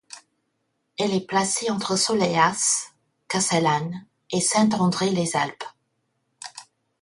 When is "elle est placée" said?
0.97-1.69